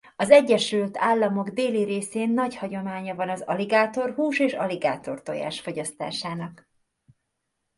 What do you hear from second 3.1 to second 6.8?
van az aligátorhús és aligátortojás fogyasztásának.